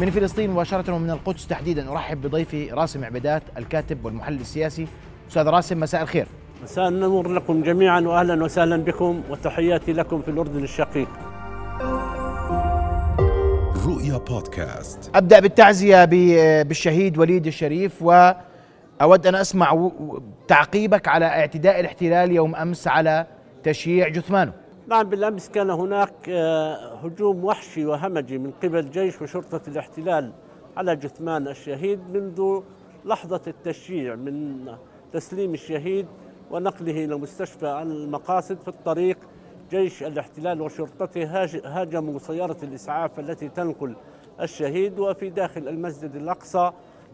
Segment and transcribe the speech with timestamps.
[0.00, 4.86] من فلسطين مباشرة ومن القدس تحديدا أرحب بضيفي راسم عبيدات الكاتب والمحلل السياسي
[5.28, 6.26] أستاذ راسم مساء الخير
[6.62, 11.08] مساء النور لكم جميعا واهلا وسهلا بكم وتحياتي لكم في الأردن الشقيق.
[13.86, 16.04] رؤيا بودكاست أبدأ بالتعزية
[16.62, 19.90] بالشهيد وليد الشريف وأود أن أسمع
[20.48, 23.26] تعقيبك على اعتداء الاحتلال يوم أمس على
[23.62, 24.52] تشييع جثمانه.
[24.90, 30.32] نعم بالأمس كان هناك آه، هجوم وحشي وهمجي من قبل جيش وشرطة الاحتلال
[30.76, 32.60] على جثمان الشهيد منذ
[33.04, 34.66] لحظة التشييع من
[35.12, 36.06] تسليم الشهيد
[36.50, 39.18] ونقله إلى مستشفى المقاصد في الطريق.
[39.70, 41.24] جيش الاحتلال وشرطته
[41.64, 43.96] هاجموا سيارة الإسعاف التي تنقل
[44.40, 46.72] الشهيد وفي داخل المسجد الأقصى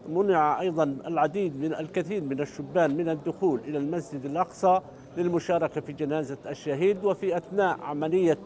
[0.09, 4.81] منع أيضا العديد من الكثير من الشبان من الدخول إلى المسجد الأقصى.
[5.17, 8.37] للمشاركة في جنازة الشهيد وفي أثناء عملية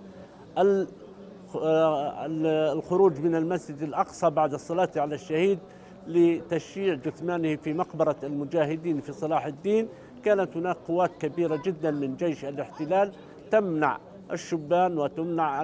[2.75, 5.59] الخروج من المسجد الأقصى بعد الصلاة على الشهيد
[6.07, 9.88] لتشييع جثمانه في مقبرة المجاهدين في صلاح الدين.
[10.23, 13.11] كانت هناك قوات كبيرة جدا من جيش الاحتلال
[13.52, 13.97] تمنع
[14.31, 15.61] الشبان وتمنع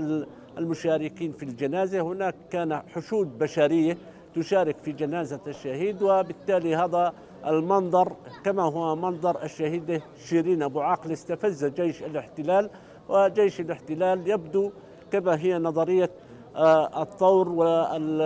[0.58, 2.02] المشاركين في الجنازة.
[2.02, 3.98] هناك كان حشود بشرية
[4.36, 7.14] تشارك في جنازة الشهيد وبالتالي هذا
[7.48, 12.70] المنظر كما هو منظر الشهيدة شيرين أبو عاقل استفز جيش الاحتلال
[13.10, 14.72] وجيش الاحتلال يبدو
[15.12, 16.10] كما هي نظرية
[16.56, 18.22] آه، الثور وال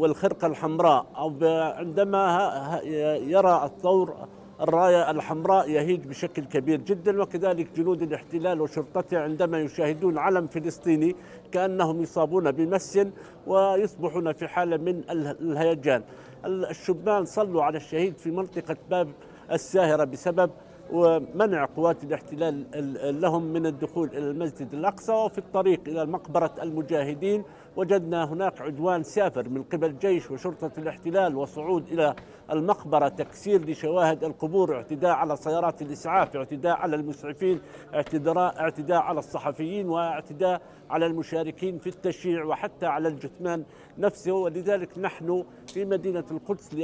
[0.00, 1.06] والخرقة الحمراء.
[1.18, 1.32] أو
[1.78, 2.80] عندما
[3.26, 4.14] يرى الثور
[4.60, 11.16] الراية الحمراء يهيج بشكل كبير جدا وكذلك جنود الاحتلال وشرطته عندما يشاهدون علم فلسطيني
[11.52, 12.98] كأنهم يصابون بمس
[13.46, 16.02] ويصبحون في حالة من الهيجان.
[16.46, 19.08] الشبان صلوا على الشهيد في منطقة باب
[19.52, 20.50] الساهرة بسبب
[20.92, 22.64] ومنع قوات الاحتلال
[23.20, 27.44] لهم من الدخول إلى المسجد الأقصى وفي الطريق إلى مقبرة المجاهدين
[27.78, 32.14] وجدنا هناك عدوان سافر من قبل جيش وشرطة الاحتلال وصعود إلى
[32.50, 37.60] المقبرة تكسير لشواهد القبور اعتداء على سيارات الإسعاف اعتداء على المسعفين
[37.94, 43.64] اعتداء, على الصحفيين واعتداء على المشاركين في التشييع وحتى على الجثمان
[43.98, 44.32] نفسه.
[44.32, 46.76] ولذلك نحن في مدينة القدس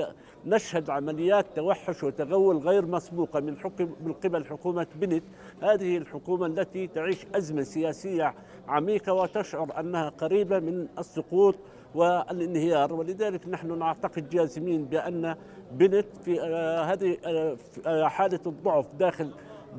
[0.47, 5.25] نشهد عمليات توحش وتغول غير مسبوقة من حكم من قبل حكومة بنت.
[5.62, 8.34] هذه الحكومة التي تعيش أزمة سياسية
[8.69, 11.55] عميقة وتشعر أنها قريبة من السقوط
[11.95, 15.37] والانهيار ولذلك نحن نعتقد جازمين بأن
[15.72, 17.17] بنت في آه، هذه
[17.87, 19.31] آه، حالة الضعف داخل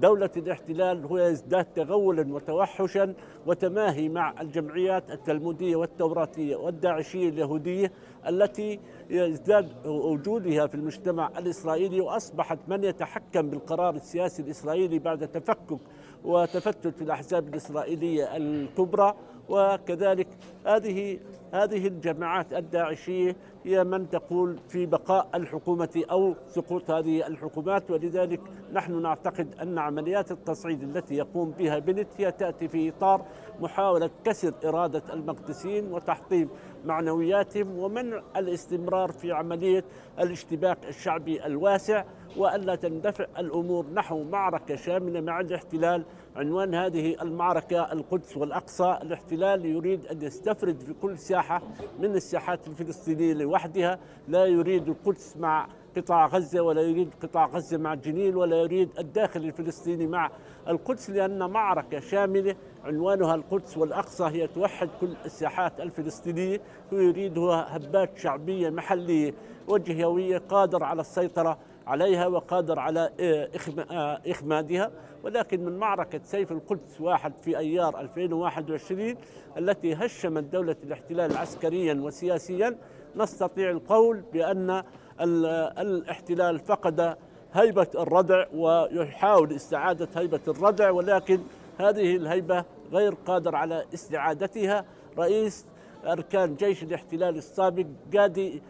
[0.02, 3.14] دولة الاحتلال هو يزداد تغولا وتوحشا
[3.46, 7.92] وتماهي مع الجمعيات التلمودية والتوراتية والداعشية اليهودية
[8.28, 8.80] التي
[9.10, 15.80] يزداد وجودها في المجتمع الإسرائيلي وأصبحت من يتحكم بالقرار السياسي الإسرائيلي بعد تفكك
[16.24, 19.14] وتفتت الأحزاب الإسرائيلية الكبرى.
[19.50, 20.28] وكذلك
[20.66, 21.20] هذه
[21.54, 27.92] هذه الجماعات الداعشية هي من تقول في بقاء الحكومة أو سقوط هذه الحكومات.
[27.92, 28.42] ولذلك
[28.74, 33.26] نحن نعتقد أن عمليات التصعيد التي يقوم بها بنت هي تأتي في إطار
[33.60, 36.50] محاولة كسر إرادة المقدسيين وتحطيم
[36.86, 39.84] معنوياتهم ومنع الاستمرار في عملية
[40.20, 42.04] الاشتباك الشعبي الواسع
[42.38, 46.04] والا تندفع الأمور نحو معركة شاملة مع الاحتلال.
[46.36, 49.00] عنوان هذه المعركة القدس والأقصى.
[49.02, 51.62] الاحتلال يريد أن يستفرد في كل ساحة
[52.00, 55.68] من الساحات الفلسطينية لوحدها لا يريد القدس مع
[55.98, 60.32] قطاع غزة ولا يريد قطاع غزة مع جنين ولا يريد الداخل الفلسطيني مع
[60.68, 66.62] القدس لأن معركة شاملة عنوانها القدس والأقصى هي توحد كل الساحات الفلسطينية.
[66.92, 69.34] ويريدها هبات شعبية محلية
[69.68, 71.58] وجهوية قادر على السيطرة
[71.88, 73.50] عليها وقادر على آه،
[73.92, 74.92] آه، إخمادها.
[75.24, 79.16] ولكن من معركة سيف القدس واحد في أيار 2021
[79.58, 82.78] التي هشمت دولة الاحتلال عسكريا وسياسيا
[83.16, 84.84] نستطيع القول بأن
[85.22, 87.16] الاحتلال فقد
[87.53, 91.40] هيبة الردع ويحاول استعادة هيبة الردع ولكن
[91.80, 94.86] هذه الهيبة غير قادر على استعادتها.
[95.18, 95.66] رئيس
[96.06, 97.85] أركان جيش الاحتلال السابق
[98.17, 98.62] قادي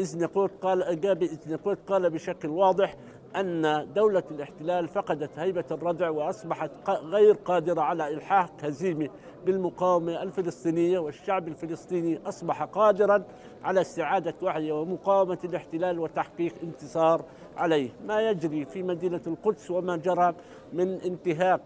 [0.00, 2.94] إزنقوت قال جابي إزنقوت قال بشكل واضح
[3.36, 9.08] أن دولة الاحتلال فقدت هيبة الردع وأصبحت غير قادرة على إلحاق هزيمة
[9.46, 13.24] بالمقاومة الفلسطينية والشعب الفلسطيني أصبح قادرا
[13.64, 17.24] على استعادة وعيه ومقاومة الاحتلال وتحقيق انتصار
[17.56, 17.90] عليه.
[18.06, 20.34] ما يجري في مدينة القدس وما جرى
[20.72, 21.60] من انتهاك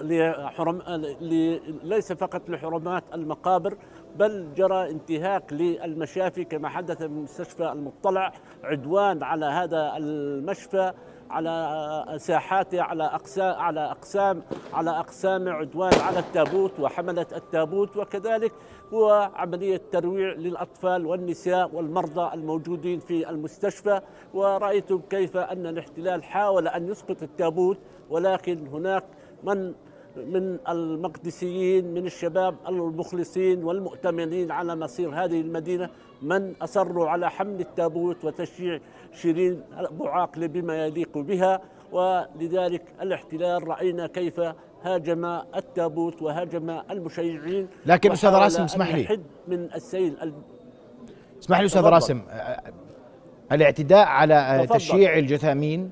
[0.00, 0.82] لحرم
[1.82, 3.76] ليس فقط لحرمات المقابر
[4.16, 8.32] بل جرى انتهاك للمشافي كما حدث في مستشفى المطلع
[8.64, 10.92] عدوان على هذا المشفى.
[11.30, 14.42] على ساحاته على أقسام على أقسام
[14.72, 17.96] على أقسام عدوان على التابوت وحملة التابوت.
[17.96, 18.52] وكذلك
[18.94, 24.00] هو عملية ترويع للأطفال والنساء والمرضى الموجودين في المستشفى.
[24.34, 27.78] ورأيتم كيف أن الاحتلال حاول أن يسقط التابوت.
[28.10, 29.04] ولكن هناك
[29.44, 29.74] من
[30.16, 35.90] من المقدسيين من الشباب المخلصين والمؤتمنين على مصير هذه المدينة
[36.22, 38.80] من أصروا على حمل التابوت وتشييع
[39.12, 41.60] شيرين أبو عاقلة بما يليق بها
[41.92, 44.40] ولذلك الاحتلال رأينا كيف
[44.82, 45.24] هاجم
[45.56, 47.68] التابوت وهاجم المشيعين.
[47.86, 49.20] لكن أستاذ راسم اسمح لي.
[49.48, 50.32] من السيل
[51.42, 52.22] اسمح لي أستاذ راسم.
[53.52, 54.78] الاعتداء على تفضل.
[54.78, 55.90] تشييع الجثامين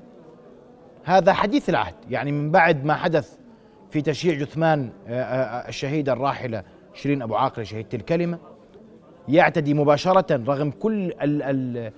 [1.03, 1.95] هذا حديث العهد.
[2.09, 3.37] يعني من بعد ما حدث
[3.91, 6.63] في تشييع جثمان آه، آه، الشهيدة الراحلة
[6.93, 8.39] شيرين أبو عاقلة شهيدة الكلمة
[9.27, 11.91] يعتدي مباشرة رغم كل ال آه،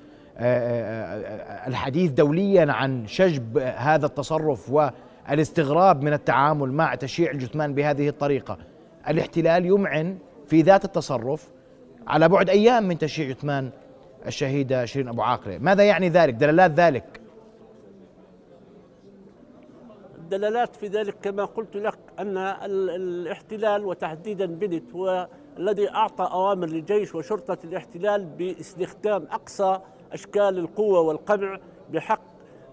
[1.67, 8.57] الحديث دوليا عن شجب هذا التصرف والاستغراب من التعامل مع تشييع الجثمان بهذه الطريقة.
[9.09, 11.51] الاحتلال يمعن في ذات التصرف
[12.07, 13.69] على بعد أيام من تشييع جثمان
[14.27, 17.19] الشهيدة شيرين أبو عاقلة ماذا يعني ذلك؟ دلالات ذلك.
[20.17, 25.27] الدلالات في ذلك كما قلت لك أن الاحتلال وتحديدا بنت هو
[25.57, 29.79] الذي أعطى أوامر للجيش وشرطة الاحتلال باستخدام أقصى
[30.13, 31.59] أشكال القوة والقمع
[31.91, 32.21] بحق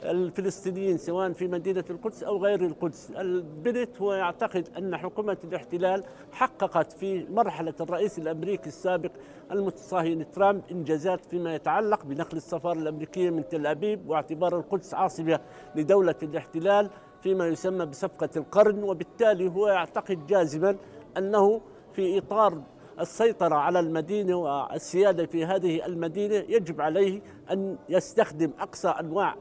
[0.04, 3.10] الفلسطينيين سواء في مدينة القدس أو غير القدس.
[3.10, 9.10] البنت هو يعتقد أن حكومة الاحتلال حققت في مرحلة الرئيس الأمريكي السابق
[9.52, 15.40] المتصهين ترامب إنجازات فيما يتعلق بنقل السفارة الأمريكية من تل أبيب واعتبار القدس عاصمة
[15.74, 16.90] لدولة الاحتلال
[17.22, 20.76] فيما يسمى بصفقة القرن وبالتالي هو يعتقد جازما
[21.16, 21.60] أنه
[21.92, 22.62] في إطار
[23.00, 27.20] السيطرة على المدينة والسيادة في هذه المدينة يجب عليه
[27.50, 29.34] أن يستخدم أقصى أنواع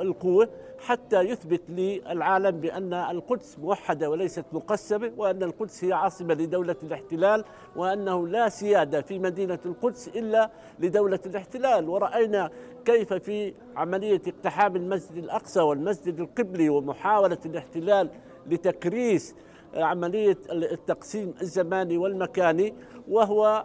[0.00, 7.44] القوة حتى يثبت للعالم بأن القدس موحدة وليست مقسمة وأن القدس هي عاصمة لدولة الاحتلال
[7.76, 11.88] وأنه لا سيادة في مدينة القدس إلا لدولة الاحتلال.
[11.88, 12.50] ورأينا
[12.84, 18.10] كيف في عملية اقتحام المسجد الأقصى والمسجد القبلي ومحاولة الاحتلال
[18.46, 19.34] لتكريس
[19.76, 22.74] عملية التقسيم الزماني والمكاني
[23.08, 23.64] وهو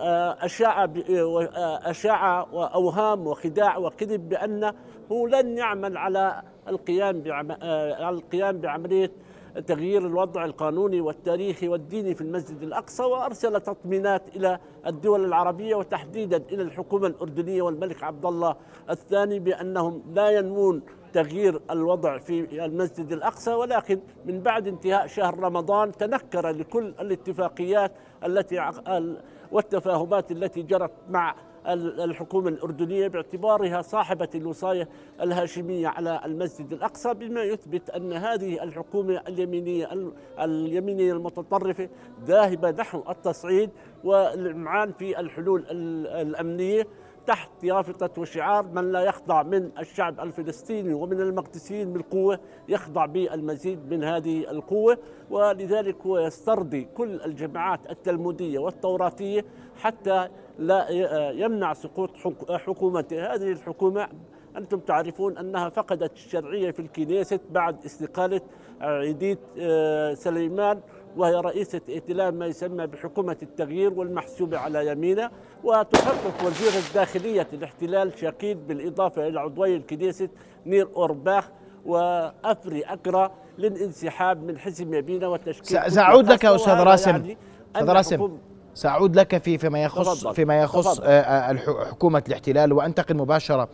[0.00, 4.74] آه، أشاع آه، أشاع وأوهام وخداع وكذب بأنه
[5.10, 7.22] لن يعمل على القيام
[7.62, 9.12] آه، على القيام بعملية
[9.66, 16.62] تغيير الوضع القانوني والتاريخي والديني في المسجد الأقصى وأرسل تطمينات إلى الدول العربية وتحديدا إلى
[16.62, 18.56] الحكومة الأردنية والملك عبد الله
[18.90, 20.82] الثاني بأنهم لا ينمون
[21.12, 27.92] تغيير الوضع في المسجد الأقصى ولكن من بعد انتهاء شهر رمضان تنكر لكل الاتفاقيات
[28.24, 28.70] التي
[29.52, 31.34] والتفاهمات التي جرت مع
[31.76, 34.88] الحكومة الأردنية باعتبارها صاحبة الوصاية
[35.20, 41.88] الهاشمية على المسجد الأقصى بما يثبت أن هذه الحكومة اليمينية اليمينية المتطرفة
[42.24, 43.70] ذاهبة نحو التصعيد
[44.04, 46.86] والإمعان في الحلول الأمنية.
[47.28, 54.04] تحت يافطة وشعار من لا يخضع من الشعب الفلسطيني ومن المقدسيين بالقوة يخضع بالمزيد من
[54.04, 54.98] هذه القوة.
[55.30, 59.44] ولذلك هو يسترضي كل الجماعات التلمودية والتوراتية
[59.76, 60.28] حتى
[60.58, 60.90] لا
[61.30, 62.10] يمنع سقوط
[62.50, 64.08] حكومته هذه الحكومة.
[64.56, 68.40] أنتم تعرفون أنها فقدت الشرعية في الكنيسة بعد استقالة
[68.80, 70.80] عيديت آه، سليمان
[71.16, 75.30] وهي رئيسة ائتلاف ما يسمى بحكومة التغيير والمحسوبة على يمينه
[75.64, 80.28] وتخطط وزير الداخلية الاحتلال شاكيد بالإضافة إلى عضوي الكنيسة
[80.66, 81.44] نير أورباخ
[81.86, 87.36] وأفري أكرا للانسحاب من حزب يمينة وتشكيل سأعود لك أستاذ راسم يعني
[87.76, 88.38] أستاذ راسم
[88.74, 90.34] سأعود لك في فيما يخص تفضل.
[90.34, 91.06] فيما يخص تفضل.
[91.06, 93.68] آه، آه، حكومة الاحتلال وأنتقل مباشرة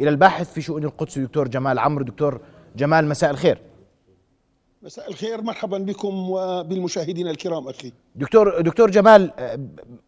[0.00, 2.40] إلى الباحث في شؤون القدس دكتور جمال عمرو دكتور
[2.76, 3.58] جمال مساء الخير
[4.82, 7.92] مساء الخير مرحبا بكم وبالمشاهدين الكرام أخي.
[8.14, 9.30] دكتور دكتور جمال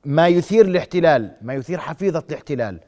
[0.04, 2.80] ما يثير الاحتلال ما يثير حفيظة الاحتلال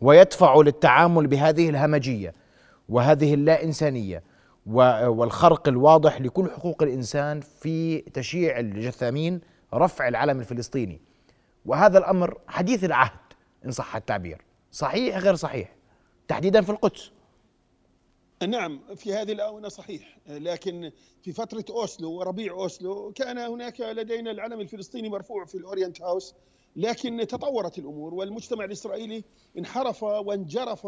[0.00, 2.34] ويدفع للتعامل بهذه الهمجية
[2.88, 4.22] وهذه اللا انسانيه
[4.66, 9.40] والخرق الواضح لكل حقوق الإنسان في تشييع الجثامين
[9.74, 11.00] رفع العلم الفلسطيني.
[11.66, 13.20] وهذا الأمر حديث العهد
[13.66, 14.42] إن صح التعبير.
[14.72, 15.74] صحيح غير صحيح؟
[16.28, 17.10] تحديدا في القدس.
[18.46, 20.92] نعم في هذه الآونة صحيح لكن
[21.22, 26.34] في فترة أوسلو وربيع أوسلو كان هناك لدينا العلم الفلسطيني مرفوع في الأورينت هاوس
[26.76, 29.24] لكن تطورت الأمور والمجتمع الإسرائيلي
[29.58, 30.86] انحرف وانجرف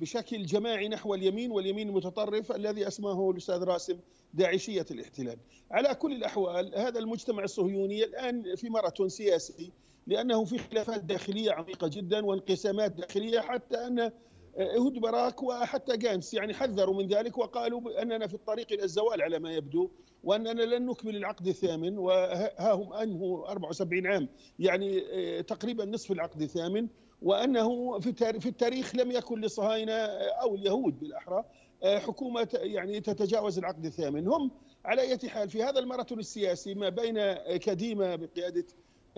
[0.00, 3.98] بشكل جماعي نحو اليمين واليمين المتطرف الذي أسماه الأستاذ راسم
[4.34, 5.36] داعشية الاحتلال.
[5.70, 9.72] على كل الأحوال هذا المجتمع الصهيوني الآن في ماراثون سياسي
[10.06, 14.12] لأنه في خلافات داخلية عميقة جدا وانقسامات داخلية حتى أن
[14.58, 19.38] اهود باراك وحتى جانس يعني حذروا من ذلك وقالوا أننا في الطريق إلى الزوال على
[19.38, 19.90] ما يبدو
[20.24, 24.28] وأننا لن نكمل العقد الثامن وها هم انهوا 74 عام
[24.58, 25.02] يعني
[25.42, 26.88] تقريبا نصف العقد الثامن
[27.22, 31.44] وأنه في التاريخ لم يكن للصهاينه أو اليهود بالأحرى
[31.84, 34.28] حكومة يعني تتجاوز العقد الثامن.
[34.28, 34.50] هم
[34.84, 38.64] على أي حال في هذا الماراثون السياسي ما بين كديمة بقيادة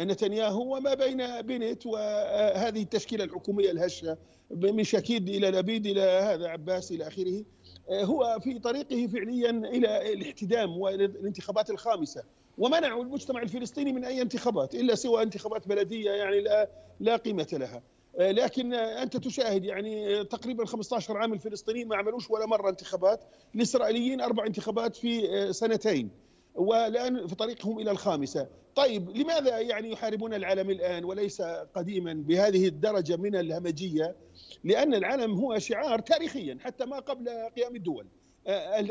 [0.01, 4.19] نتنياهو وما بين بنت وهذه التشكيلة الحكومية الهشة
[4.51, 7.45] من شكيد إلى لبيد إلى هذا عباس إلى آخره
[7.91, 12.23] هو في طريقه فعليا إلى الاحتدام والى الانتخابات الخامسة.
[12.59, 16.69] ومنعوا المجتمع الفلسطيني من أي انتخابات إلا سوى انتخابات بلدية يعني لا
[17.01, 17.83] لا قيمة لها.
[18.19, 23.21] لكن أنت تشاهد يعني تقريبا 15 عام الفلسطينيين ما عملوش ولا مرة انتخابات.
[23.55, 26.11] الإسرائيليين أربع انتخابات في سنتين.
[26.55, 28.49] والان في طريقهم إلى الخامسة.
[28.75, 31.43] طيب لماذا يعني يحاربون العالم الآن وليس
[31.75, 34.17] قديما بهذه الدرجة من الهمجية؟
[34.65, 38.07] لأن العلم هو شعار تاريخيا حتى ما قبل قيام الدول.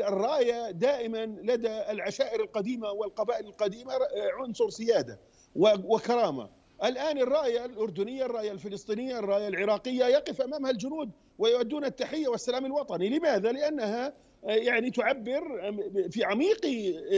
[0.00, 3.92] الراية دائما لدى العشائر القديمة والقبائل القديمة
[4.38, 5.18] عنصر سيادة
[5.56, 6.50] وكرامة.
[6.84, 13.08] الآن الراية الأردنية الراية الفلسطينية الراية العراقية يقف أمامها الجنود ويؤدون التحية والسلام الوطني.
[13.08, 14.12] لماذا؟ لأنها
[14.44, 15.72] يعني تعبر
[16.10, 16.60] في عميق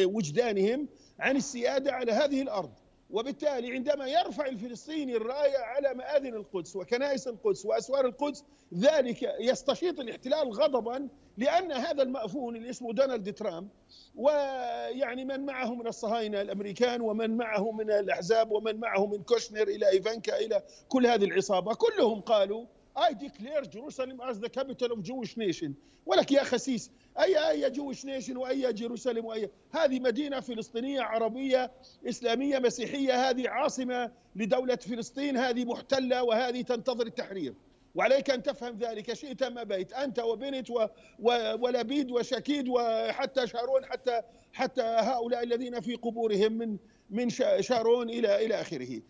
[0.05, 2.71] وجدانهم عن السيادة على هذه الأرض.
[3.11, 10.53] وبالتالي عندما يرفع الفلسطيني الرايه على مآذن القدس وكنائس القدس وأسوار القدس ذلك يستشيط الاحتلال
[10.53, 13.69] غضبا لأن هذا المأفون اللي اسمه دونالد ترامب
[14.17, 19.89] ويعني من معه من الصهاينة الأمريكان ومن معه من الأحزاب ومن معه من كوشنر إلى
[19.89, 22.67] إيفانكا إلى كل هذه العصابة كلهم قالوا
[22.97, 25.77] I declare Jerusalem as the capital of Jewish nation
[26.07, 31.71] ولك يا خسيس أي أي Jewish nation وأي Jerusalem وأي هذه مدينة فلسطينية عربية
[32.09, 37.55] إسلامية مسيحية هذه عاصمة لدولة فلسطين هذه محتلة وهذه تنتظر التحرير
[37.95, 40.87] وعليك أن تفهم ذلك شئت أم أبيت أنت وبنت و...
[41.19, 41.55] و...
[41.61, 44.23] ولبيد وشكيد وحتى شارون حتى
[44.53, 46.77] حتى هؤلاء الذين في قبورهم من
[47.11, 49.01] من شارون إلى إلى آخره.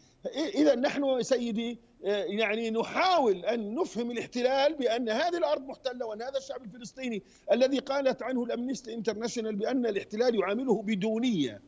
[0.54, 6.64] اذا نحن سيدي يعني نحاول أن نفهم الاحتلال بأن هذه الأرض محتلة وأن هذا الشعب
[6.64, 7.22] الفلسطيني
[7.52, 11.60] الذي قالت عنه الامنستي انترناشونال بأن الاحتلال يعامله بدونية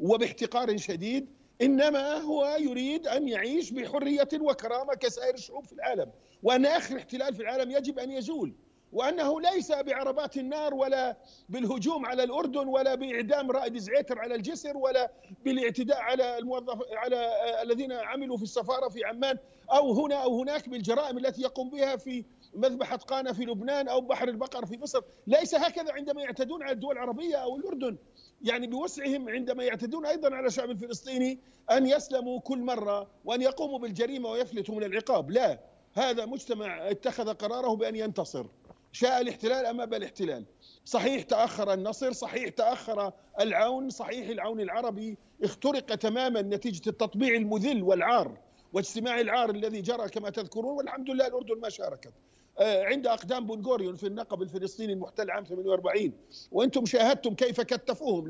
[0.00, 1.26] وباحتقار شديد
[1.62, 6.10] إنما هو يريد أن يعيش بحرية وكرامة كسائر الشعوب في العالم.
[6.42, 8.52] وأن آخر احتلال في العالم يجب أن يزول.
[8.92, 11.16] وأنه ليس بعربات النار ولا
[11.48, 15.10] بالهجوم على الأردن ولا بإعدام رائد زعيتر على الجسر ولا
[15.44, 17.32] بالاعتداء على الموظف على
[17.62, 19.38] الذين عملوا في السفارة في عمان
[19.72, 24.28] أو هنا أو هناك بالجرائم التي يقوم بها في مذبحة قانا في لبنان أو بحر
[24.28, 27.96] البقر في مصر، ليس هكذا عندما يعتدون على الدول العربية أو الأردن،
[28.42, 31.38] يعني بوسعهم عندما يعتدون أيضا على الشعب الفلسطيني
[31.70, 35.58] أن يسلموا كل مرة وأن يقوموا بالجريمة ويفلتوا من العقاب، لا،
[35.94, 38.46] هذا مجتمع اتخذ قراره بأن ينتصر.
[38.92, 40.44] شاء الاحتلال أم أبى الاحتلال.
[40.84, 48.38] صحيح تأخر النصر صحيح تأخر العون صحيح العون العربي اخترق تماما نتيجة التطبيع المذل والعار
[48.72, 52.12] واجتماع العار الذي جرى كما تذكرون والحمد لله الأردن ما شاركت.
[52.60, 56.12] عند أقدام بنغوريون في النقب الفلسطيني المحتل عام 48
[56.52, 58.26] وأنتم شاهدتم كيف كتفوهم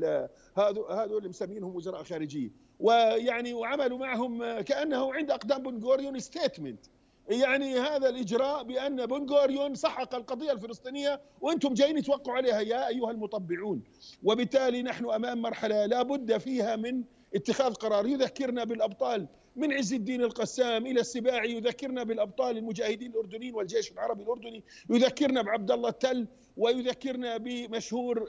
[0.89, 2.49] هذول اللي مسمينهم وزراء خارجية.
[2.79, 6.85] ويعني وعملوا معهم كأنه عند أقدام بنغوريون ستيتمنت
[7.29, 13.83] يعني هذا الإجراء بأن بنغوريون سحق القضية الفلسطينية وأنتم جايين توقعوا عليها يا أيها المطبعون.
[14.23, 17.03] وبالتالي نحن أمام مرحلة لا بد فيها من
[17.35, 18.07] اتخاذ قرار.
[18.07, 24.63] يذكرنا بالأبطال من عز الدين القسام إلى السباعي يذكرنا بالأبطال المجاهدين الأردنيين والجيش العربي الأردني
[24.89, 26.27] يذكرنا بعبد الله التل
[26.57, 28.27] ويذكرنا بمشهور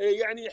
[0.00, 0.48] يعني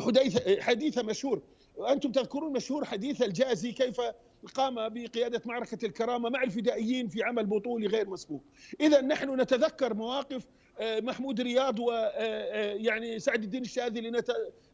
[0.00, 1.42] حديث حديث مشهور.
[1.88, 4.00] أنتم تذكرون مشهور حديث الجازي كيف
[4.46, 8.42] قام بقيادة معركة الكرامة مع الفدائيين في عمل بطولي غير مسبوق.
[8.80, 10.46] إذا نحن نتذكر مواقف
[10.82, 14.22] محمود رياض ويعني سعد الدين الشاذلي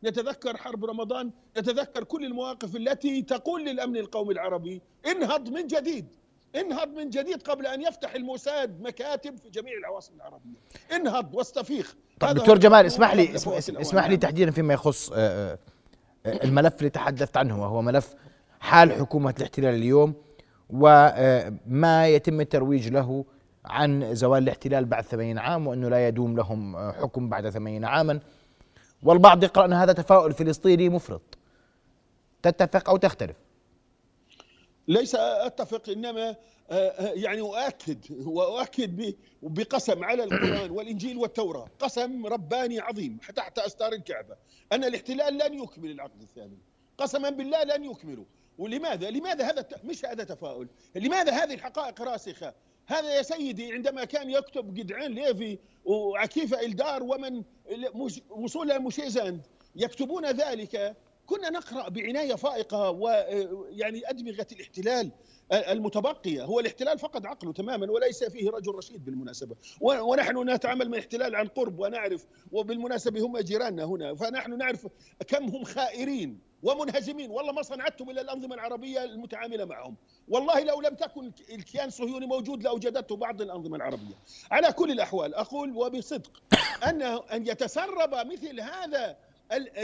[0.05, 6.07] نتذكر حرب رمضان نتذكر كل المواقف التي تقول للأمن القومي العربي انهض من جديد
[6.57, 10.57] انهض من جديد قبل أن يفتح الموساد مكاتب في جميع العواصم العربية.
[10.93, 11.95] انهض واستفيخ.
[12.21, 15.13] طب دكتور جمال اسمح لي اسمح لي تحديدا فيما يخص
[16.27, 18.15] الملف اللي تحدثت عنه وهو ملف
[18.63, 20.15] حال حكومة الاحتلال اليوم
[20.71, 23.25] وما يتم الترويج له
[23.65, 28.21] عن زوال الاحتلال بعد ثمانين عام وأنه لا يدوم لهم حكم بعد ثمانين عاما.
[29.03, 31.39] والبعض يقرأ أن هذا تفاؤل فلسطيني مفرط.
[32.43, 33.37] تتفق أو تختلف؟
[34.89, 36.37] ليس أتفق إنما
[36.99, 41.67] يعني أؤكد وأؤكد بقسم على القرآن والإنجيل والتوراة.
[41.79, 44.37] قسم رباني عظيم تحت أستار الكعبة.
[44.73, 46.59] أن الاحتلال لن يكمل العقد الثاني.
[46.99, 48.25] قسما بالله لن يكملوا.
[48.59, 52.55] ولماذا؟ لماذا هذا مش هذا تفاؤل؟ لماذا هذه الحقائق راسخة؟
[52.87, 57.43] هذا يا سيدي عندما كان يكتب جدعان ليفي وعكيفة إلدار ومن
[58.31, 65.11] وصول المشيزاند يكتبون ذلك كنا نقرأ بعناية فائقة ويعني أدمغة الاحتلال
[65.53, 66.45] المتبقية.
[66.45, 69.57] هو الاحتلال فقد عقله تماما وليس فيه رجل رشيد بالمناسبة.
[69.81, 74.87] ونحن نتعامل مع الاحتلال عن قرب ونعرف وبالمناسبة هم جيراننا هنا فنحن نعرف
[75.29, 77.31] كم هم خائرين ومنهزمين.
[77.31, 79.97] والله ما صنعتهم إلا الأنظمة العربية المتعاملة معهم.
[80.29, 84.15] والله لو لم تكن الكيان الصهيوني موجود لأوجدته بعض الأنظمة العربية.
[84.51, 86.43] على كل الأحوال أقول وبصدق
[86.89, 89.17] أنه أن يتسرب مثل هذا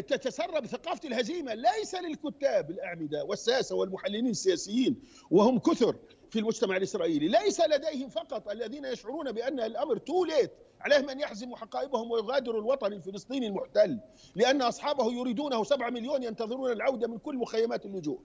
[0.09, 5.97] تتسرب ثقافة الهزيمة ليس للكتاب الأعمدة والساسة والمحللين السياسيين وهم كثر
[6.31, 11.57] في المجتمع الإسرائيلي ليس لديهم فقط الذين يشعرون بأن الأمر too late عليهم أن يحزموا
[11.57, 14.01] حقائبهم ويغادروا الوطن الفلسطيني المحتل
[14.35, 18.21] لأن أصحابه يريدونه سبعة مليون ينتظرون العودة من كل مخيمات اللجوء.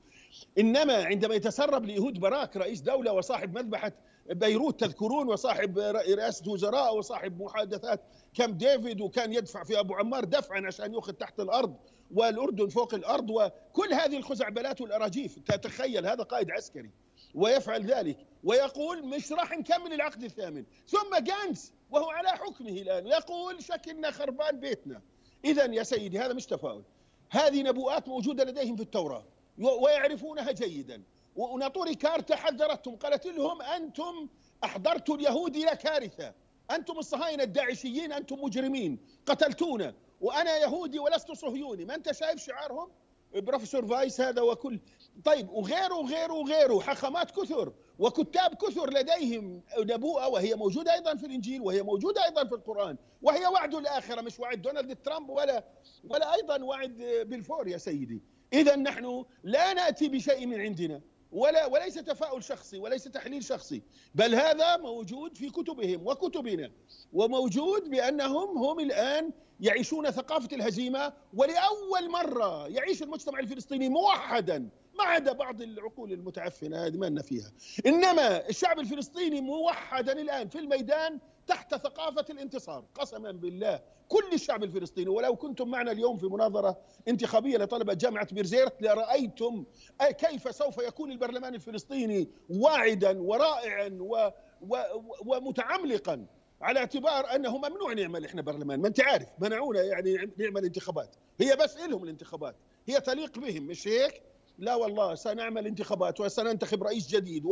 [0.57, 3.91] إنما عندما يتسرب لإيهود باراك رئيس دولة وصاحب مذبحة
[4.29, 8.01] بيروت تذكرون وصاحب رئاسة وزراء وصاحب محادثات.
[8.33, 11.75] كم ديفيد وكان يدفع في أبو عمار دفعا عشان ياخذ تحت الأرض
[12.11, 15.39] والأردن فوق الأرض وكل هذه الخزعبلات والأراجيف.
[15.39, 16.89] تتخيل هذا قائد عسكري
[17.35, 20.63] ويفعل ذلك ويقول مش راح نكمل العقد الثامن.
[20.87, 25.01] ثم جانس وهو على حكمه الآن يقول شكلنا خربان بيتنا.
[25.45, 26.83] اذا يا سيدي هذا مش تفاؤل.
[27.29, 29.25] هذه نبوءات موجودة لديهم في التوراة
[29.57, 31.03] ويعرفونها جيدا.
[31.35, 34.27] وناطوري كارتا حذرتهم قالت لهم أنتم
[34.63, 36.33] احضرتوا اليهود إلى كارثة.
[36.71, 39.93] أنتم الصهاينة الداعشيين أنتم مجرمين قتلتونا.
[40.21, 41.85] وأنا يهودي ولست صهيوني.
[41.85, 42.89] ما أنت شايف شعارهم؟
[43.33, 44.79] بروفيسور فايس هذا وكل.
[45.25, 46.79] طيب وغيره وغيره وغيره.
[46.79, 52.55] حخامات كثر وكتاب كثر لديهم نبوءة وهي موجودة أيضا في الإنجيل وهي موجودة أيضا في
[52.55, 54.21] القرآن وهي وعد الآخرة.
[54.21, 55.63] مش وعد دونالد ترامب ولا
[56.09, 58.21] ولا أيضا وعد بلفور يا سيدي.
[58.53, 61.01] إذا نحن لا نأتي بشيء من عندنا.
[61.33, 63.81] ولا وليس تفاؤل شخصي وليس تحليل شخصي
[64.15, 66.71] بل هذا موجود في كتبهم وكتبنا
[67.13, 75.31] وموجود بأنهم هم الآن يعيشون ثقافة الهزيمة ولأول مرة يعيش المجتمع الفلسطيني موحدا ما عدا
[75.31, 77.51] بعض العقول المتعفنة هذه ما لنا فيها.
[77.85, 82.85] إنما الشعب الفلسطيني موحدا الآن في الميدان تحت ثقافة الانتصار.
[82.95, 83.79] قسما بالله
[84.09, 86.77] كل الشعب الفلسطيني ولو كنتم معنا اليوم في مناظرة
[87.07, 89.63] انتخابية لطلبة جامعة بيرزيرت لرأيتم
[90.01, 94.77] كيف سوف يكون البرلمان الفلسطيني واعدا ورائعا و و
[95.25, 96.25] ومتعملقا
[96.61, 101.15] على اعتبار أنه ممنوع نعمل إحنا برلمان ما أنت عارف منعونا يعني نعمل انتخابات.
[101.39, 102.55] هي بس لهم الانتخابات
[102.87, 104.21] هي تليق بهم مش هيك؟
[104.57, 107.43] لا والله سنعمل انتخابات وسننتخب رئيس جديد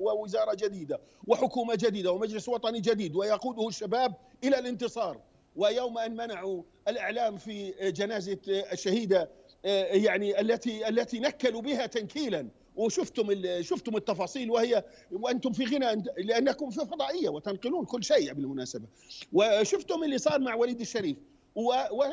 [0.00, 4.14] ووزارة جديدة وحكومة جديدة ومجلس وطني جديد ويقوده الشباب
[4.44, 5.20] إلى الانتصار.
[5.56, 9.30] ويوم أن منعوا الإعلام في جنازة الشهيدة
[9.64, 12.48] يعني التي التي نكلوا بها تنكيلا.
[12.76, 18.86] وشفتم شفتم التفاصيل وهي وأنتم في غنى لأنكم في فضائية وتنقلون كل شيء بالمناسبة.
[19.32, 21.16] وشفتم اللي صار مع وليد الشريف.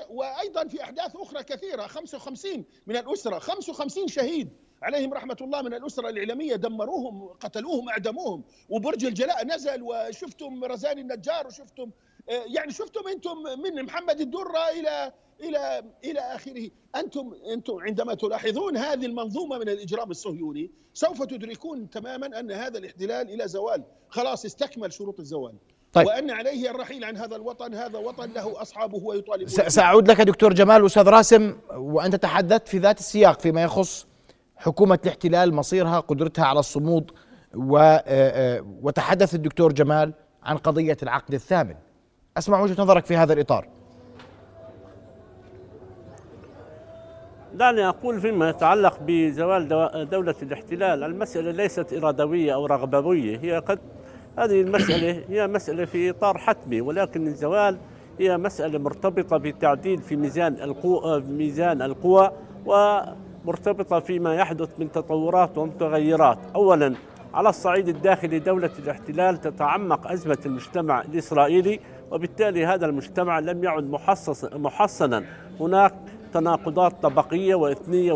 [0.10, 4.50] وأيضا في أحداث أخرى كثيرة 55 من الأسرة 55 شهيد
[4.82, 11.48] عليهم رحمة الله من الأسرة الإعلامية دمروهم قتلوهم أعدموهم وبرج الجلاء نزل وشفتم رزان النجار
[11.48, 11.92] وشفتم
[12.28, 16.70] يعني شفتم أنتم من محمد الدرة إلى إلى إلى آخره.
[16.96, 23.30] أنتم أنتم عندما تلاحظون هذه المنظومة من الإجرام الصهيوني سوف تدركون تماما أن هذا الاحتلال
[23.30, 23.84] إلى زوال.
[24.10, 25.56] خلاص استكمل شروط الزوال.
[25.94, 26.08] طيب.
[26.08, 30.86] وأن عليه الرحيل عن هذا الوطن هذا وطن له أصحابه ويطالبون سأعود لك دكتور جمال.
[30.86, 34.08] أستاذ راسم وأنت تحدثت في ذات السياق فيما يخص
[34.56, 37.12] حكومة الاحتلال مصيرها قدرتها على الصمود
[38.82, 41.76] وتحدث الدكتور جمال عن قضية العقد الثامن.
[42.38, 43.68] أسمع وجهة نظرك في هذا الإطار.
[47.54, 49.68] دعني أقول فيما يتعلق بزوال
[50.10, 51.04] دولة الاحتلال.
[51.04, 53.80] المسألة ليست إرادوية أو رغبوية هي قد
[54.38, 57.78] هذه المسألة هي مسألة في إطار حتمي ولكن الزوال
[58.20, 62.32] هي مسألة مرتبطة بتعديل في ميزان القوى ميزان القوى
[62.66, 66.38] ومرتبطة فيما يحدث من تطورات ومتغيرات.
[66.56, 66.96] أولا
[67.34, 71.80] على الصعيد الداخلي دولة الاحتلال تتعمق أزمة المجتمع الإسرائيلي
[72.12, 75.24] وبالتالي هذا المجتمع لم يعد محصص محصنا.
[75.60, 75.94] هناك
[76.34, 78.12] تناقضات طبقية وإثنية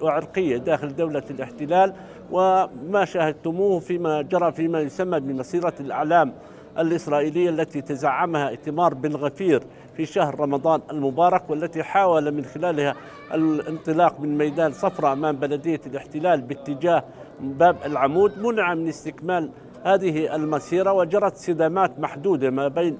[0.00, 1.94] وعرقية داخل دولة الاحتلال
[2.30, 6.32] وما شاهدتموه فيما جرى فيما يسمى بمسيرة الأعلام
[6.78, 9.62] الإسرائيلية التي تزعمها ائتمار بن غفير
[9.96, 12.94] في شهر رمضان المبارك والتي حاول من خلالها
[13.34, 17.04] الانطلاق من ميدان صفرة أمام بلدية الاحتلال باتجاه
[17.40, 19.50] باب العمود منع من استكمال
[19.84, 22.98] هذه المسيرة وجرت صدامات محدودة ما بين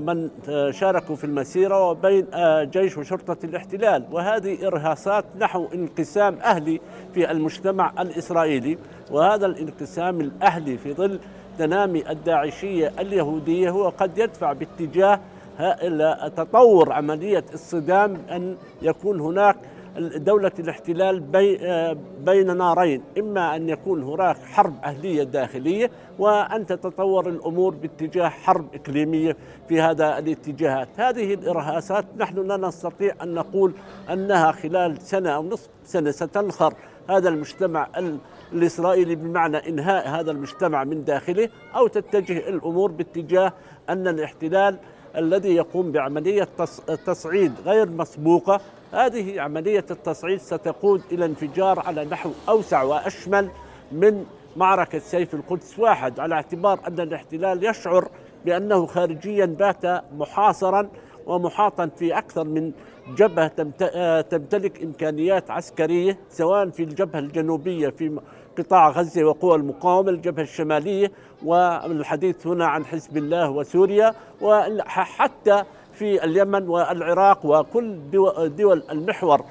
[0.00, 0.30] من
[0.72, 2.26] شاركوا في المسيرة وبين
[2.70, 4.04] جيش وشرطة الاحتلال.
[4.12, 6.80] وهذه إرهاصات نحو انقسام أهلي
[7.14, 8.78] في المجتمع الإسرائيلي.
[9.10, 11.20] وهذا الانقسام الأهلي في ظل
[11.58, 15.20] تنامي الداعشية اليهودية هو قد يدفع باتجاه
[16.36, 19.56] تطور عملية الصدام أن يكون هناك
[20.16, 21.58] دولة الاحتلال بي
[22.24, 29.36] بين نارين إما أن يكون هناك حرب أهلية داخلية وأن تتطور الأمور باتجاه حرب إقليمية
[29.68, 30.88] في هذا الاتجاهات.
[30.96, 33.72] هذه الإرهاسات نحن لا نستطيع أن نقول
[34.12, 36.74] أنها خلال سنة أو نصف سنة ستنخر
[37.10, 37.88] هذا المجتمع
[38.52, 43.52] الإسرائيلي بمعنى إنهاء هذا المجتمع من داخله أو تتجه الأمور باتجاه
[43.88, 44.76] أن الاحتلال
[45.18, 46.48] الذي يقوم بعملية
[47.06, 48.60] تصعيد غير مسبوقة.
[48.92, 53.48] هذه عملية التصعيد ستقود إلى انفجار على نحو أوسع وأشمل
[53.92, 54.24] من
[54.56, 55.78] معركة سيف القدس.
[55.78, 58.08] واحد على اعتبار أن الاحتلال يشعر
[58.44, 60.88] بأنه خارجيا بات محاصرا
[61.26, 62.72] ومحاطا في أكثر من
[63.16, 63.48] جبهة
[64.20, 68.20] تمتلك إمكانيات عسكرية سواء في الجبهة الجنوبية في
[68.58, 71.12] قطاع غزة وقوى المقاومة الجبهة الشمالية
[71.44, 75.62] والحديث هنا عن حزب الله وسوريا وحتى
[75.94, 77.96] في اليمن والعراق وكل
[78.56, 79.44] دول المحور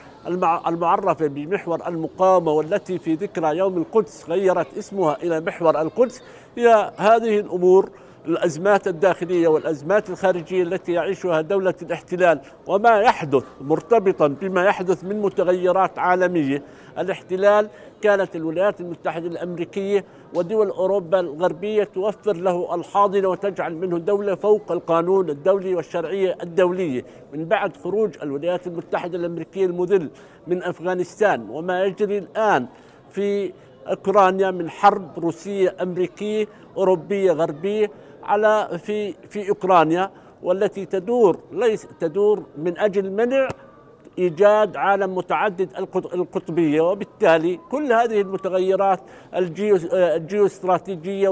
[0.68, 6.22] المعرفة بمحور المقاومة والتي في ذكرى يوم القدس غيرت اسمها إلى محور القدس.
[6.58, 7.90] هي هذه الأمور
[8.28, 16.00] الأزمات الداخلية والأزمات الخارجية التي يعيشها دولة الاحتلال وما يحدث مرتبطا بما يحدث من متغيرات
[16.00, 16.64] عالمية.
[17.00, 17.70] الاحتلال
[18.02, 25.30] كانت الولايات المتحدة الأمريكية ودول أوروبا الغربية توفر له الحاضنة وتجعل منه دولة فوق القانون
[25.30, 27.06] الدولي والشرعية الدولية.
[27.34, 30.10] من بعد خروج الولايات المتحدة الأمريكية المذل
[30.48, 32.68] من أفغانستان وما يجري الآن
[33.10, 33.54] في
[33.88, 37.92] أوكرانيا من حرب روسية أمريكية أوروبية غربية
[38.28, 40.12] على في في أوكرانيا
[40.44, 43.48] والتي تدور ليس تدور من أجل منع
[44.20, 46.82] إيجاد عالم متعدد القطبية.
[46.82, 49.00] وبالتالي كل هذه المتغيرات
[49.36, 51.30] الجيو استراتيجيه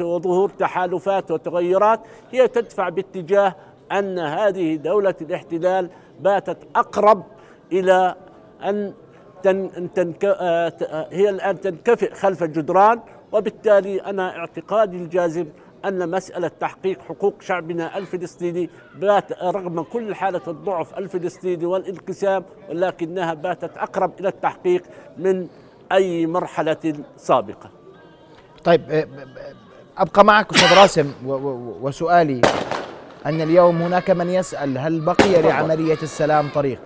[0.00, 2.00] وظهور تحالفات وتغيرات
[2.32, 3.54] هي تدفع باتجاه
[3.92, 7.22] أن هذه دولة الاحتلال باتت أقرب
[7.72, 8.14] إلى
[8.64, 8.92] أن
[9.94, 10.24] تنك...
[11.10, 13.00] هي الآن تنكفئ خلف الجدران
[13.32, 15.46] وبالتالي أنا اعتقادي الجازم
[15.88, 23.78] أن مسألة تحقيق حقوق شعبنا الفلسطيني بات رغم كل حالة الضعف الفلسطيني والانقسام ولكنها باتت
[23.78, 24.82] أقرب إلى التحقيق
[25.18, 25.46] من
[25.92, 27.70] أي مرحلة سابقة
[28.64, 29.06] طيب آه،
[29.98, 31.12] أبقى معك أستاذ راسم
[31.82, 32.40] وسؤالي
[33.26, 36.78] أن اليوم هناك من يسأل هل بقي لعملية السلام طريق؟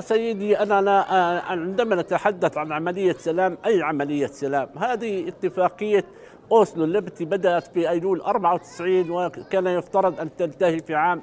[0.00, 6.04] سيدي أنا لا آه، عندما نتحدث عن عملية سلام أي عملية سلام؟ هذه اتفاقية
[6.52, 11.22] أوسلو التي بدأت في أيلول 94 وكان يفترض أن تنتهي في عام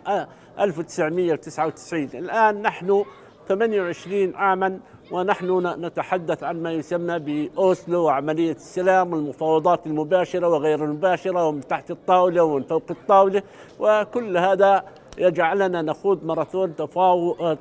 [0.60, 3.06] 1999 آه، الآن نحن
[3.48, 4.80] 28 عاما
[5.12, 12.44] ونحن نتحدث عن ما يسمى بأوسلو وعملية السلام والمفاوضات المباشرة وغير المباشرة ومن تحت الطاولة
[12.44, 13.44] ومن فوق الطاولة.
[13.80, 14.84] وكل هذا
[15.18, 16.76] يجعلنا نخوض ماراثون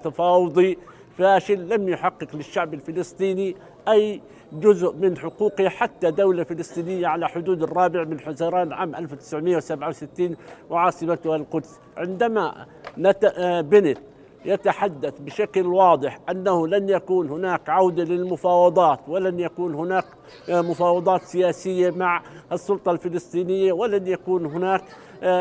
[0.02, 0.78] تفاوضي
[1.18, 3.56] فاشل لم يحقق للشعب الفلسطيني
[3.88, 4.20] أي
[4.52, 10.36] جزء من حقوقه حتى دولة فلسطينية على حدود الرابع من حزيران عام 1967
[10.70, 11.80] وعاصمتها القدس.
[11.96, 12.66] عندما
[13.60, 13.98] بنت
[14.44, 20.04] يتحدث بشكل واضح أنه لن يكون هناك عودة للمفاوضات ولن يكون هناك
[20.48, 22.22] مفاوضات سياسية مع
[22.52, 24.94] السلطة الفلسطينية ولن يكون هناك آه،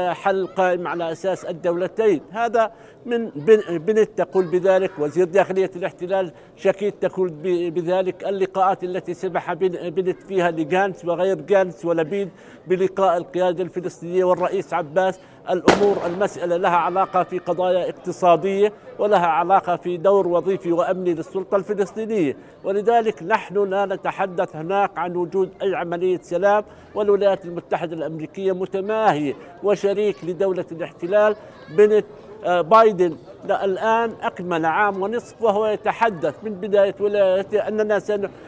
[0.09, 2.21] حل قائم على أساس الدولتين.
[2.31, 2.71] هذا
[3.05, 3.29] من
[3.69, 7.29] بنت تقول بذلك وزير داخلية الاحتلال شكيت تقول
[7.69, 8.23] بذلك.
[8.27, 12.29] اللقاءات التي سمح بنت فيها لجانس وغير جانس ولبيد
[12.67, 19.97] بلقاء القيادة الفلسطينية والرئيس عباس الأمور المسألة لها علاقة في قضايا اقتصادية ولها علاقة في
[19.97, 22.37] دور وظيفي وأمني للسلطة الفلسطينية.
[22.63, 26.63] ولذلك نحن لا نتحدث هناك عن وجود أي عملية سلام.
[26.95, 31.35] والولايات المتحدة الأمريكية متماهية وشريك لدولة الاحتلال
[31.77, 32.05] بنت
[32.45, 33.17] آه، بايدن.
[33.45, 37.99] الآن أكمل عام ونصف وهو يتحدث من بداية ولايته أننا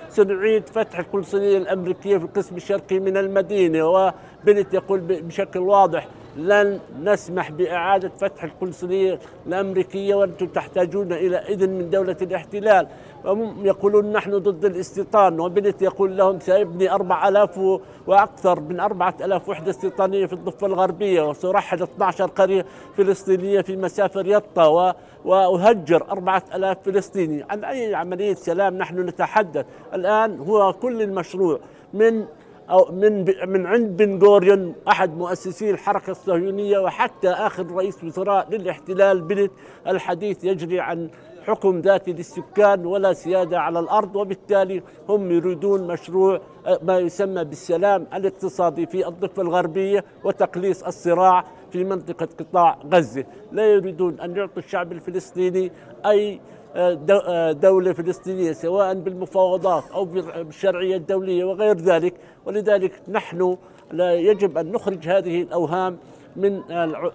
[0.10, 3.84] سنعيد فتح القنصلية الأمريكية في القسم الشرقي من المدينة.
[3.84, 11.90] وبنت يقول بشكل واضح لن نسمح بإعادة فتح القنصلية الأمريكية وأنتم تحتاجون إلى إذن من
[11.90, 12.88] دولة الاحتلال.
[13.26, 19.50] وهم يقولون نحن ضد الاستيطان وبنت يقول لهم سيبني أربع ألاف وأكثر من أربعة ألاف
[19.50, 22.66] وحدة استيطانية في الضفة الغربية وسرحل 12 قرية
[22.98, 24.96] فلسطينية في مسافة يطا
[25.26, 27.46] وأهجر أربعة ألاف فلسطيني.
[27.50, 31.60] عن أي عملية سلام نحن نتحدث؟ الآن هو كل المشروع
[31.94, 32.26] من
[32.70, 39.22] أو من من عند بن غوريون أحد مؤسسي الحركة الصهيونية وحتى آخر رئيس وزراء للاحتلال
[39.22, 39.52] بنت
[39.88, 41.10] الحديث يجري عن
[41.48, 48.08] حكم ذاتي للسكان ولا سيادة على الأرض وبالتالي هم يريدون مشروع آه، ما يسمى بالسلام
[48.14, 53.26] الاقتصادي في الضفة الغربية وتقليص الصراع في منطقة قطاع غزة.
[53.52, 55.72] لا يريدون أن يعطوا الشعب الفلسطيني
[56.06, 56.40] أي
[56.76, 62.14] آه، آه، دولة فلسطينية سواء بالمفاوضات أو بالشرعية الدولية وغير ذلك.
[62.46, 63.58] ولذلك نحن
[63.92, 65.98] لا يجب أن نخرج هذه الأوهام
[66.36, 66.62] من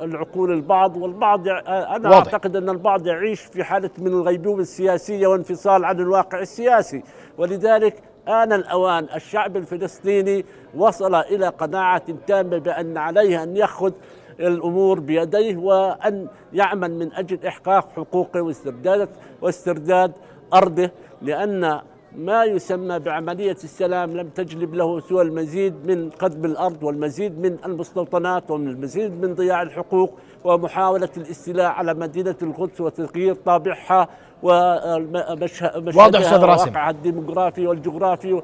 [0.02, 0.96] العقول البعض.
[0.96, 2.16] والبعض أنا واضح.
[2.16, 7.02] أعتقد أن البعض يعيش في حالة من الغيبوبه السياسيه وانفصال عن الواقع السياسي.
[7.38, 13.92] ولذلك آن الأوان الشعب الفلسطيني وصل إلى قناعة تامة بأن عليه أن يأخذ
[14.40, 19.08] الأمور بيديه وأن يعمل من أجل إحقاق حقوقه واسترداد
[19.42, 20.12] واسترداد
[20.54, 20.90] أرضه
[21.22, 21.80] لأن
[22.16, 28.50] ما يسمى بعملية السلام لم تجلب له سوى المزيد من قدم الأرض والمزيد من المستوطنات
[28.50, 34.08] والمزيد من ضياع الحقوق ومحاولة الاستيلاء على مدينة القدس وتغيير طابعها
[34.42, 38.42] ومشهدها الديموغرافي والجغرافي.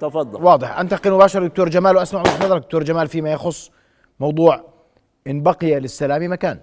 [0.00, 0.44] تفضل.
[0.44, 0.78] واضح.
[0.78, 3.70] أنتقل مباشرة دكتور جمال وأسمع وجهة نظرك دكتور جمال فيما يخص
[4.20, 4.71] موضوع
[5.26, 6.60] إن بقي للسلام مكان.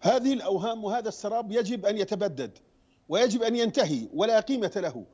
[0.00, 2.58] هذه الأوهام وهذا السراب يجب أن يتبدد
[3.08, 5.04] ويجب أن ينتهي ولا قيمة له.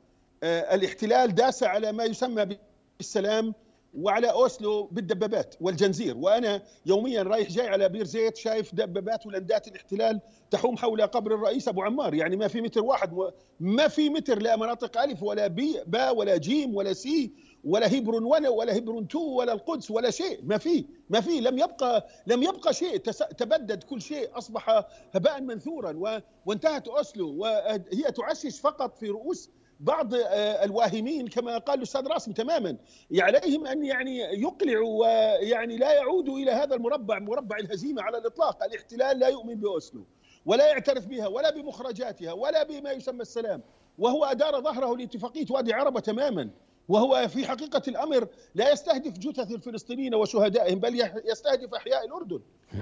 [0.43, 2.57] آه، الاحتلال داس على ما يسمى
[2.99, 3.53] بالسلام
[3.97, 6.17] وعلى أوسلو بالدبابات والجنزير.
[6.17, 11.67] وأنا يوميا رايح جاي على بير زيت شايف دبابات ولندات الاحتلال تحوم حول قبر الرئيس
[11.67, 12.13] أبو عمار.
[12.13, 13.13] يعني ما في متر واحد
[13.59, 17.31] ما في متر لا مناطق ألف ولا B با ولا جيم ولا C
[17.65, 21.57] ولا Hebron ولا ولا Hebron two ولا القدس ولا شيء ما في ما في لم
[21.57, 22.97] يبقى لم يبقى شيء.
[23.37, 27.37] تبدد كل شيء أصبح هباء منثورا وانتهت أوسلو.
[27.37, 29.49] وهي تعشش فقط في رؤوس
[29.79, 32.77] بعض آه، الواهمين كما قال الأستاذ راسم تماما.
[33.19, 39.19] عليهم أن يعني يقلعوا ويعني لا يعودوا إلى هذا المربع مربع الهزيمة على الإطلاق، الاحتلال
[39.19, 40.05] لا يؤمن بأوسلو
[40.45, 43.61] ولا يعترف بها ولا بمخرجاتها ولا بما يسمى السلام.
[43.99, 46.49] وهو أدار ظهره لاتفاقية وادي عربة تماما.
[46.89, 52.39] وهو في حقيقة الأمر لا يستهدف جثث الفلسطينيين وشهدائهم بل يستهدف أحياء الأردن.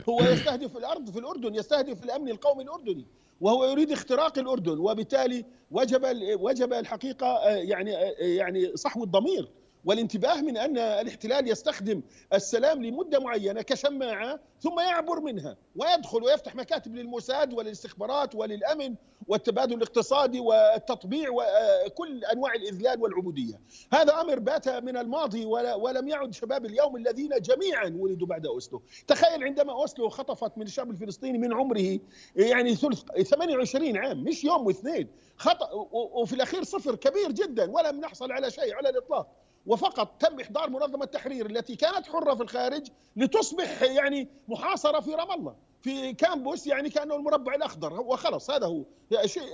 [0.09, 3.05] هو يستهدف الأرض في الأردن يستهدف الأمن القومي الأردني
[3.41, 6.01] وهو يريد اختراق الأردن وبالتالي وجب
[6.39, 9.49] وجب الحقيقة آه، يعني آه، يعني صحو الضمير.
[9.85, 12.01] والانتباه من أن الاحتلال يستخدم
[12.33, 18.95] السلام لمدة معينة كشماعه ثم يعبر منها ويدخل ويفتح مكاتب للموساد وللاستخبارات وللأمن
[19.27, 23.61] والتبادل الاقتصادي والتطبيع وكل أنواع الإذلال والعبودية.
[23.93, 28.81] هذا أمر بات من الماضي ولم يعد شباب اليوم الذين جميعا ولدوا بعد أوسلو.
[29.07, 31.99] تخيل عندما أوسلو خطفت من الشعب الفلسطيني من عمره
[32.35, 38.31] يعني ثلث 28 عام مش يوم واثنين خطأ وفي الأخير صفر كبير جدا ولم نحصل
[38.31, 39.27] على شيء على الإطلاق.
[39.65, 45.31] وفقط تم إحضار منظمة التحرير التي كانت حرة في الخارج لتصبح يعني محاصرة في رام
[45.31, 48.01] الله في كامبوس يعني كأنه المربع الأخضر.
[48.01, 48.83] وخلص هذا هو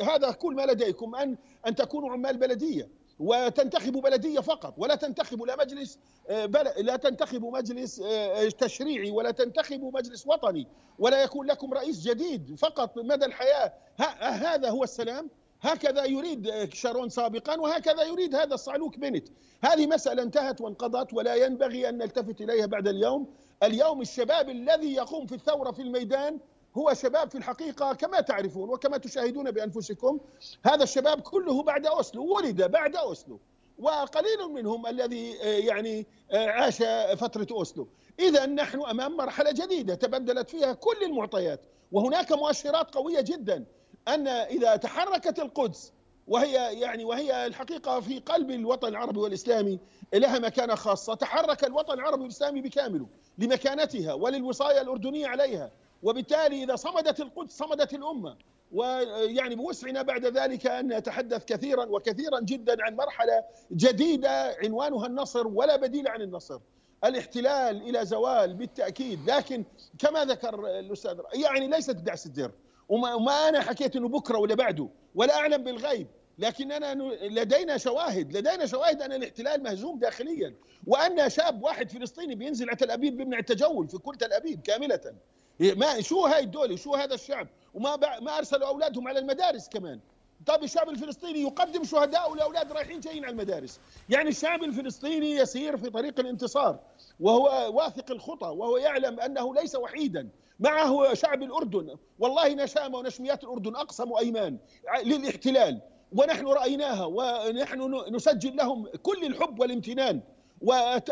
[0.02, 5.56] هذا كل ما لديكم أن أن تكونوا عمال بلدية وتنتخبوا بلدية فقط ولا تنتخبوا لا
[5.56, 6.46] مجلس آه،
[6.78, 10.68] لا تنتخبوا مجلس آه، تشريعي ولا تنتخبوا مجلس وطني
[11.00, 13.74] ولا يكون لكم رئيس جديد فقط مدى الحياة.
[14.20, 15.30] هذا هو السلام.
[15.62, 19.28] هكذا يريد شارون سابقا وهكذا يريد هذا الصعلوك بنت.
[19.64, 23.34] هذه مسألة انتهت وانقضت ولا ينبغي أن نلتفت إليها بعد اليوم.
[23.64, 26.40] اليوم الشباب الذي يقوم في الثورة في الميدان
[26.78, 30.20] هو شباب في الحقيقة كما تعرفون وكما تشاهدون بأنفسكم.
[30.66, 33.40] هذا الشباب كله بعد أوسلو ولد بعد أوسلو
[33.80, 36.78] وقليل منهم الذي يعني عاش
[37.18, 37.88] فترة أوسلو.
[38.20, 43.66] إذا نحن أمام مرحلة جديدة تبدلت فيها كل المعطيات وهناك مؤشرات قوية جدا.
[44.14, 45.94] أن إذا تحركت القدس
[46.28, 49.80] وهي يعني وهي الحقيقة في قلب الوطن العربي والإسلامي
[50.14, 55.72] لها مكانة خاصة تحرك الوطن العربي والإسلامي بكامله لمكانتها وللوصايه الأردنية عليها.
[56.04, 58.38] وبالتالي إذا صمدت القدس صمدت الأمة
[58.72, 65.76] ويعني بوسعنا بعد ذلك أن نتحدث كثيرا وكثيرا جدا عن مرحلة جديدة عنوانها النصر ولا
[65.76, 66.60] بديل عن النصر.
[67.04, 69.64] الاحتلال إلى زوال بالتأكيد لكن
[70.00, 72.52] كما ذكر الأستاذ يعني ليست دعس الدر
[72.90, 76.08] وما, أنا حكيت إنه بكرة ولا بعده ولا أعلم بالغيب
[76.40, 80.54] لكننا لدينا شواهد لدينا شواهد أن الاحتلال مهزوم داخليا
[80.88, 85.14] وأن شاب واحد فلسطيني بينزل على تل أبيب بيمنع التجول في كل تل أبيب كاملة.
[85.60, 90.00] ما شو هاي الدولة شو هذا الشعب؟ وما ما أرسلوا أولادهم على المدارس كمان.
[90.46, 93.80] طب الشعب الفلسطيني يقدم شهداء لاولاد رايحين جايين على المدارس.
[94.10, 96.80] يعني الشعب الفلسطيني يسير في طريق الانتصار
[97.20, 100.30] وهو واثق الخطى وهو يعلم أنه ليس وحيدا.
[100.60, 101.96] معه شعب الأردن.
[102.20, 104.58] والله نشامة ونشميات الأردن أقسموا أيمان
[105.04, 105.82] للاحتلال.
[106.12, 110.22] ونحن رأيناها ونحن نسجل لهم كل الحب والامتنان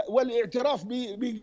[0.09, 0.85] والاعتراف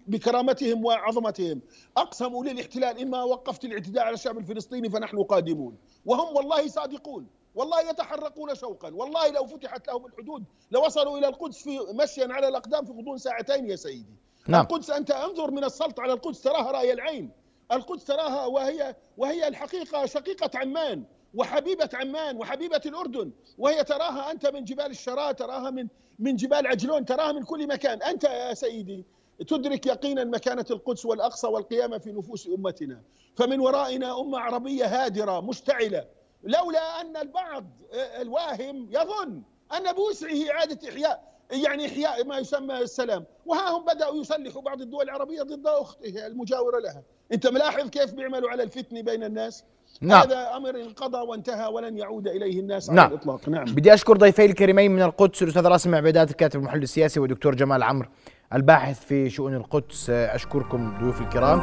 [0.07, 1.61] بكرامتهم وعظمتهم.
[1.97, 5.77] أقسموا للاحتلال إما وقفت الاعتداء على الشعب الفلسطيني فنحن قادمون.
[6.07, 8.91] وهم والله صادقون والله يتحرقون شوقا.
[8.95, 13.71] والله لو فتحت لهم الحدود لوصلوا إلى القدس في مشيا على الأقدام في غضون ساعتين
[13.71, 14.15] يا سيدي.
[14.49, 14.63] نعم.
[14.63, 17.31] القدس أنت أنظر من السلط على القدس تراها رأي العين.
[17.73, 24.65] القدس تراها وهي وهي الحقيقة شقيقة عمان وحبيبة عمان وحبيبة الأردن وهي تراها أنت من
[24.65, 28.03] جبال الشراء تراها من من جبال عجلون تراها من كل مكان.
[28.03, 29.05] أنت يا سيدي
[29.49, 33.03] تدرك يقينا مكانة القدس والأقصى والقيامة في نفوس أمتنا.
[33.37, 36.07] فمن ورائنا أمة عربية هادرة مشتعلة.
[36.43, 39.43] لولا أن البعض الواهم يظن
[39.77, 43.25] أن بوسعه إعادة إحياء يعني إحياء ما يسمى السلام.
[43.47, 47.03] وها هم بدأوا يسلحوا بعض الدول العربية ضد أخته المجاورة لها.
[47.33, 49.65] أنت ملاحظ كيف بيعملوا على الفتنة بين الناس؟
[50.01, 50.23] نعم.
[50.23, 52.99] هذا أمر انقضى وانتهى ولن يعود إليه الناس نعم.
[52.99, 53.49] على الإطلاق.
[53.49, 53.65] نعم.
[53.65, 58.09] بدي أشكر ضيفي الكريمين من القدس الأستاذ راسم عبيدات الكاتب المحلل السياسي ودكتور جمال عمرو
[58.55, 60.11] الباحث في شؤون القدس.
[60.11, 61.61] أشكركم ضيوف الكرام.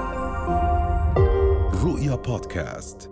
[1.84, 3.11] رؤيا بودكاست.